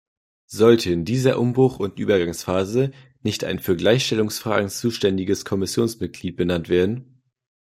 [0.47, 2.89] Sollte in dieser Umbruch- und Übergangsphase
[3.21, 7.21] nicht ein für Gleichstellungsfragen zuständiges Kommissionsmitglied benannt werden?